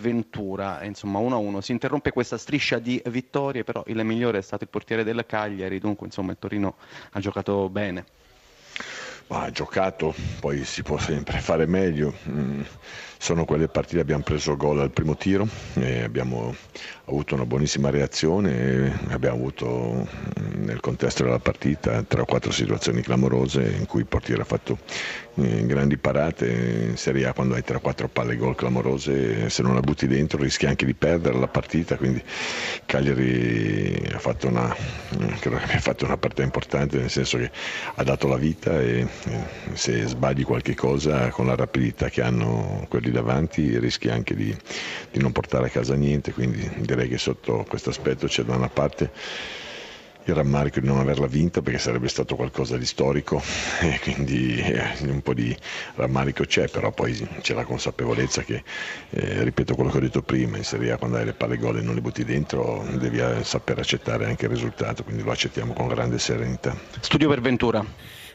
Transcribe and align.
Ventura, 0.00 0.82
insomma 0.84 1.20
1-1, 1.20 1.58
si 1.58 1.72
interrompe 1.72 2.10
questa 2.10 2.38
striscia 2.38 2.78
di 2.78 3.00
vittorie, 3.06 3.64
però 3.64 3.82
il 3.86 4.02
migliore 4.04 4.38
è 4.38 4.42
stato 4.42 4.64
il 4.64 4.70
portiere 4.70 5.04
del 5.04 5.24
Cagliari, 5.26 5.78
dunque 5.78 6.06
insomma 6.06 6.32
il 6.32 6.38
Torino 6.38 6.76
ha 7.12 7.20
giocato 7.20 7.68
bene. 7.68 8.04
Ha 9.32 9.48
giocato, 9.52 10.12
poi 10.40 10.64
si 10.64 10.82
può 10.82 10.98
sempre 10.98 11.38
fare 11.38 11.64
meglio. 11.64 12.12
Mm, 12.28 12.62
sono 13.16 13.44
quelle 13.44 13.68
partite, 13.68 14.00
abbiamo 14.00 14.24
preso 14.24 14.56
gol 14.56 14.80
al 14.80 14.90
primo 14.90 15.16
tiro, 15.16 15.46
abbiamo 16.02 16.52
avuto 17.04 17.34
una 17.34 17.44
buonissima 17.44 17.90
reazione, 17.90 18.98
abbiamo 19.10 19.36
avuto 19.36 20.08
mm, 20.40 20.64
nel 20.64 20.80
contesto 20.80 21.22
della 21.22 21.38
partita 21.38 22.02
tre 22.02 22.22
o 22.22 22.24
quattro 22.24 22.50
situazioni 22.50 23.02
clamorose 23.02 23.62
in 23.62 23.86
cui 23.86 24.00
il 24.00 24.06
portiere 24.06 24.42
ha 24.42 24.46
fatto 24.46 24.78
eh, 25.34 25.64
grandi 25.64 25.96
parate. 25.96 26.48
In 26.90 26.96
Serie 26.96 27.26
A 27.26 27.32
quando 27.32 27.54
hai 27.54 27.62
tre 27.62 27.76
o 27.76 27.80
quattro 27.80 28.08
palle 28.08 28.36
gol 28.36 28.56
clamorose, 28.56 29.48
se 29.48 29.62
non 29.62 29.74
la 29.74 29.80
butti 29.80 30.08
dentro 30.08 30.42
rischi 30.42 30.66
anche 30.66 30.86
di 30.86 30.94
perdere 30.94 31.38
la 31.38 31.48
partita, 31.48 31.96
quindi 31.96 32.20
Cagliari 32.84 34.10
ha 34.12 34.18
fatto 34.18 34.48
una, 34.48 34.74
fatto 35.78 36.04
una 36.04 36.16
partita 36.16 36.42
importante 36.42 36.98
nel 36.98 37.10
senso 37.10 37.38
che 37.38 37.50
ha 37.94 38.02
dato 38.02 38.26
la 38.26 38.36
vita 38.36 38.80
e 38.80 39.06
se 39.74 40.06
sbagli 40.06 40.44
qualche 40.44 40.74
cosa 40.74 41.28
con 41.28 41.46
la 41.46 41.54
rapidità 41.54 42.08
che 42.08 42.22
hanno 42.22 42.86
quelli 42.88 43.10
davanti 43.10 43.78
rischi 43.78 44.08
anche 44.08 44.34
di, 44.34 44.56
di 45.10 45.18
non 45.18 45.32
portare 45.32 45.66
a 45.66 45.70
casa 45.70 45.94
niente, 45.94 46.32
quindi 46.32 46.68
direi 46.78 47.08
che 47.08 47.18
sotto 47.18 47.64
questo 47.68 47.90
aspetto 47.90 48.26
c'è 48.26 48.42
da 48.42 48.56
una 48.56 48.68
parte 48.68 49.10
il 50.24 50.34
rammarico 50.34 50.80
di 50.80 50.86
non 50.86 50.98
averla 50.98 51.26
vinta 51.26 51.62
perché 51.62 51.78
sarebbe 51.78 52.08
stato 52.08 52.36
qualcosa 52.36 52.76
di 52.76 52.84
storico 52.86 53.42
e 53.80 53.98
quindi 54.02 54.56
eh, 54.58 54.92
un 55.02 55.22
po' 55.22 55.34
di 55.34 55.56
rammarico 55.94 56.44
c'è, 56.44 56.68
però 56.68 56.92
poi 56.92 57.28
c'è 57.40 57.54
la 57.54 57.64
consapevolezza 57.64 58.42
che, 58.42 58.62
eh, 59.10 59.42
ripeto 59.42 59.74
quello 59.74 59.90
che 59.90 59.96
ho 59.96 60.00
detto 60.00 60.22
prima, 60.22 60.56
in 60.56 60.64
Serie 60.64 60.92
A 60.92 60.98
quando 60.98 61.16
hai 61.16 61.24
le 61.24 61.32
palle 61.32 61.56
gol 61.56 61.78
e 61.78 61.82
non 61.82 61.94
le 61.94 62.00
butti 62.00 62.24
dentro 62.24 62.86
devi 62.94 63.18
eh, 63.18 63.44
saper 63.44 63.78
accettare 63.78 64.26
anche 64.26 64.46
il 64.46 64.50
risultato, 64.50 65.02
quindi 65.02 65.22
lo 65.22 65.30
accettiamo 65.30 65.72
con 65.72 65.88
grande 65.88 66.18
serenità. 66.18 66.76
Studio 67.00 67.28
per 67.28 67.40
Ventura. 67.40 67.84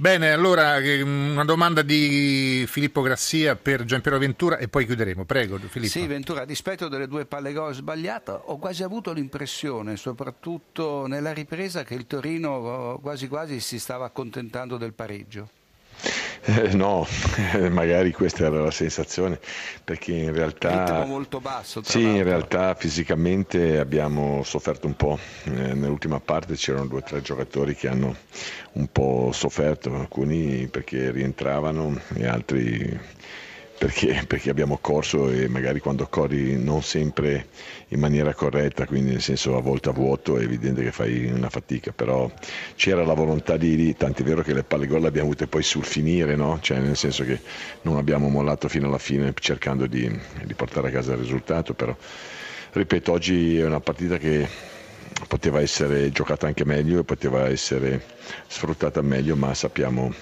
Bene, 0.00 0.30
allora 0.30 0.76
una 1.02 1.44
domanda 1.44 1.82
di 1.82 2.64
Filippo 2.68 3.02
Grassia 3.02 3.56
per 3.56 3.82
Giampiero 3.82 4.16
Ventura 4.16 4.56
e 4.58 4.68
poi 4.68 4.86
chiuderemo. 4.86 5.24
Prego, 5.24 5.58
Filippo. 5.58 5.90
Sì, 5.90 6.06
Ventura, 6.06 6.42
a 6.42 6.44
dispetto 6.44 6.86
delle 6.86 7.08
due 7.08 7.26
palle 7.26 7.52
gol 7.52 7.74
sbagliate, 7.74 8.30
ho 8.44 8.58
quasi 8.58 8.84
avuto 8.84 9.12
l'impressione, 9.12 9.96
soprattutto 9.96 11.08
nella 11.08 11.32
ripresa, 11.32 11.82
che 11.82 11.94
il 11.94 12.06
Torino 12.06 13.00
quasi 13.02 13.26
quasi 13.26 13.58
si 13.58 13.80
stava 13.80 14.04
accontentando 14.04 14.76
del 14.76 14.92
pareggio. 14.92 15.50
Eh, 16.48 16.74
no, 16.74 17.06
magari 17.70 18.10
questa 18.10 18.46
era 18.46 18.62
la 18.62 18.70
sensazione, 18.70 19.38
perché 19.84 20.12
in 20.12 20.32
realtà... 20.32 21.04
molto 21.04 21.40
basso. 21.40 21.82
sì, 21.82 22.00
l'altro. 22.00 22.16
in 22.16 22.24
realtà 22.24 22.74
fisicamente 22.74 23.78
abbiamo 23.78 24.42
sofferto 24.44 24.86
un 24.86 24.96
po'. 24.96 25.18
Eh, 25.44 25.74
nell'ultima 25.74 26.20
parte 26.20 26.54
c'erano 26.54 26.86
due 26.86 27.00
o 27.00 27.02
tre 27.02 27.20
giocatori 27.20 27.74
che 27.74 27.88
hanno 27.88 28.16
un 28.72 28.86
po' 28.90 29.30
sofferto, 29.30 29.94
alcuni 29.94 30.68
perché 30.68 31.10
rientravano 31.10 32.00
e 32.14 32.26
altri 32.26 32.98
perché, 33.78 34.24
perché, 34.26 34.50
abbiamo 34.50 34.78
corso 34.78 35.30
e 35.30 35.48
magari 35.48 35.78
quando 35.78 36.06
corri 36.08 36.60
non 36.60 36.82
sempre 36.82 37.46
in 37.88 38.00
maniera 38.00 38.34
corretta, 38.34 38.86
quindi 38.86 39.12
nel 39.12 39.22
senso 39.22 39.56
a 39.56 39.60
volte 39.60 39.88
a 39.88 39.92
vuoto 39.92 40.36
è 40.36 40.42
evidente 40.42 40.82
che 40.82 40.90
fai 40.90 41.26
una 41.26 41.48
fatica, 41.48 41.92
però 41.92 42.30
c'era 42.74 43.04
la 43.04 43.14
volontà 43.14 43.56
di, 43.56 43.76
di 43.76 43.96
tant'è 43.96 44.24
vero 44.24 44.42
che 44.42 44.52
le 44.52 44.64
palle 44.64 44.88
gol 44.88 45.02
le 45.02 45.08
abbiamo 45.08 45.28
avute 45.28 45.46
poi 45.46 45.62
sul 45.62 45.84
finire, 45.84 46.34
no? 46.34 46.58
cioè, 46.60 46.78
nel 46.78 46.96
senso 46.96 47.24
che 47.24 47.40
non 47.82 47.96
abbiamo 47.96 48.28
mollato 48.28 48.68
fino 48.68 48.88
alla 48.88 48.98
fine 48.98 49.32
cercando 49.38 49.86
di, 49.86 50.10
di 50.44 50.54
portare 50.54 50.88
a 50.88 50.90
casa 50.90 51.12
il 51.12 51.18
risultato, 51.18 51.72
però 51.72 51.96
ripeto 52.72 53.12
oggi 53.12 53.58
è 53.58 53.64
una 53.64 53.80
partita 53.80 54.18
che 54.18 54.46
poteva 55.28 55.60
essere 55.60 56.10
giocata 56.10 56.46
anche 56.46 56.64
meglio 56.64 57.00
e 57.00 57.04
poteva 57.04 57.48
essere 57.48 58.04
sfruttata 58.46 59.02
meglio, 59.02 59.36
ma 59.36 59.54
sappiamo 59.54 60.12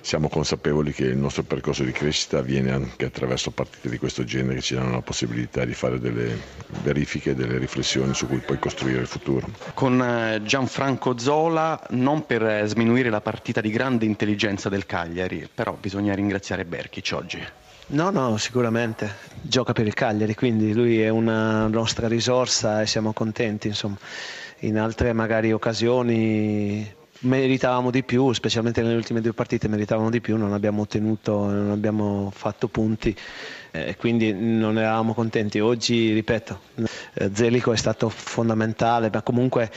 siamo 0.00 0.28
consapevoli 0.28 0.92
che 0.92 1.04
il 1.04 1.16
nostro 1.16 1.42
percorso 1.42 1.84
di 1.84 1.92
crescita 1.92 2.38
avviene 2.38 2.72
anche 2.72 3.04
attraverso 3.06 3.50
partite 3.50 3.88
di 3.88 3.98
questo 3.98 4.24
genere 4.24 4.56
che 4.56 4.60
ci 4.60 4.74
danno 4.74 4.92
la 4.92 5.02
possibilità 5.02 5.64
di 5.64 5.74
fare 5.74 5.98
delle 5.98 6.38
verifiche, 6.82 7.34
delle 7.34 7.58
riflessioni 7.58 8.14
su 8.14 8.26
cui 8.26 8.38
poi 8.38 8.58
costruire 8.58 9.00
il 9.00 9.06
futuro. 9.06 9.48
Con 9.74 10.00
eh, 10.02 10.40
Gianfranco 10.42 11.18
Zola, 11.18 11.80
non 11.90 12.26
per 12.26 12.66
sminuire 12.66 13.10
la 13.10 13.20
partita 13.20 13.60
di 13.60 13.70
grande 13.70 14.04
intelligenza 14.04 14.68
del 14.68 14.86
Cagliari, 14.86 15.48
però 15.52 15.76
bisogna 15.80 16.14
ringraziare 16.14 16.64
Berkic 16.64 17.10
oggi. 17.14 17.42
No, 17.90 18.10
no, 18.10 18.36
sicuramente 18.36 19.14
gioca 19.40 19.72
per 19.72 19.86
il 19.86 19.94
Cagliari, 19.94 20.34
quindi 20.34 20.74
lui 20.74 21.00
è 21.00 21.08
una 21.08 21.68
nostra 21.68 22.06
risorsa 22.06 22.82
e 22.82 22.86
siamo 22.86 23.12
contenti. 23.12 23.68
Insomma. 23.68 23.96
In 24.62 24.76
altre 24.76 25.12
magari 25.12 25.52
occasioni 25.52 26.96
meritavamo 27.20 27.90
di 27.90 28.02
più, 28.02 28.32
specialmente 28.32 28.82
nelle 28.82 28.94
ultime 28.94 29.20
due 29.20 29.32
partite 29.32 29.68
meritavamo 29.68 30.10
di 30.10 30.20
più, 30.20 30.36
non 30.36 30.52
abbiamo 30.52 30.82
ottenuto, 30.82 31.46
non 31.46 31.70
abbiamo 31.70 32.30
fatto 32.34 32.68
punti 32.68 33.16
e 33.70 33.88
eh, 33.88 33.96
quindi 33.96 34.32
non 34.32 34.78
eravamo 34.78 35.14
contenti. 35.14 35.58
Oggi, 35.60 36.12
ripeto, 36.12 36.60
eh, 37.14 37.30
Zelico 37.32 37.72
è 37.72 37.76
stato 37.76 38.08
fondamentale, 38.08 39.10
ma 39.12 39.22
comunque 39.22 39.70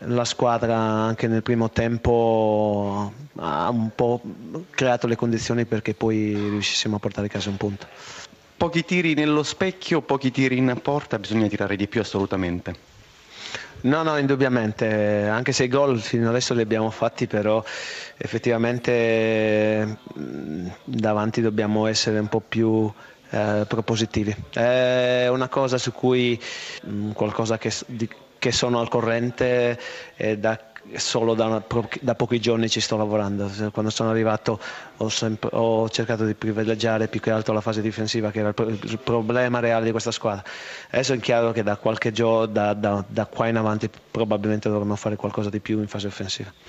la 0.00 0.24
squadra 0.24 0.76
anche 0.76 1.26
nel 1.26 1.42
primo 1.42 1.70
tempo 1.70 3.12
ha 3.36 3.68
un 3.68 3.90
po' 3.94 4.20
creato 4.70 5.06
le 5.06 5.16
condizioni 5.16 5.64
perché 5.64 5.94
poi 5.94 6.34
riuscissimo 6.34 6.96
a 6.96 6.98
portare 6.98 7.26
a 7.26 7.30
casa 7.30 7.50
un 7.50 7.56
punto. 7.56 7.86
Pochi 8.56 8.84
tiri 8.84 9.14
nello 9.14 9.42
specchio, 9.42 10.00
pochi 10.00 10.30
tiri 10.30 10.56
in 10.56 10.78
porta, 10.82 11.18
bisogna 11.18 11.46
tirare 11.46 11.76
di 11.76 11.86
più 11.86 12.00
assolutamente. 12.00 12.95
No, 13.86 14.02
no, 14.02 14.18
indubbiamente, 14.18 15.28
anche 15.28 15.52
se 15.52 15.62
i 15.64 15.68
gol 15.68 16.00
fino 16.00 16.28
adesso 16.28 16.54
li 16.54 16.60
abbiamo 16.60 16.90
fatti, 16.90 17.28
però 17.28 17.62
effettivamente 18.16 19.98
davanti 20.82 21.40
dobbiamo 21.40 21.86
essere 21.86 22.18
un 22.18 22.26
po' 22.26 22.40
più 22.40 22.92
eh, 23.30 23.64
propositivi. 23.68 24.34
È 24.52 25.28
una 25.30 25.46
cosa 25.46 25.78
su 25.78 25.92
cui 25.92 26.40
qualcosa 27.12 27.58
che, 27.58 27.70
di, 27.86 28.08
che 28.40 28.50
sono 28.50 28.80
al 28.80 28.88
corrente 28.88 29.78
e 30.16 30.36
da 30.36 30.58
solo 30.94 31.34
da, 31.34 31.46
una, 31.46 31.64
da, 32.00 32.14
pochi 32.14 32.40
giorni 32.40 32.68
ci 32.68 32.80
sto 32.80 32.96
lavorando. 32.96 33.50
Quando 33.72 33.90
sono 33.90 34.10
arrivato 34.10 34.60
ho, 34.96 35.08
sempre, 35.08 35.50
ho, 35.52 35.88
cercato 35.88 36.24
di 36.24 36.34
privilegiare 36.34 37.08
più 37.08 37.20
che 37.20 37.30
altro 37.30 37.52
la 37.52 37.60
fase 37.60 37.80
difensiva, 37.80 38.30
che 38.30 38.40
era 38.40 38.54
il, 38.56 38.98
problema 39.02 39.60
reale 39.60 39.84
di 39.84 39.90
questa 39.90 40.10
squadra. 40.10 40.44
Adesso 40.90 41.14
è 41.14 41.18
chiaro 41.20 41.52
che 41.52 41.62
da 41.62 41.76
qualche 41.76 42.12
giorno, 42.12 42.46
da, 42.46 42.74
da, 42.74 43.04
da 43.06 43.26
qua 43.26 43.48
in 43.48 43.56
avanti, 43.56 43.90
probabilmente 44.10 44.68
dovremmo 44.68 44.96
fare 44.96 45.16
qualcosa 45.16 45.50
di 45.50 45.60
più 45.60 45.80
in 45.80 45.88
fase 45.88 46.06
offensiva. 46.06 46.52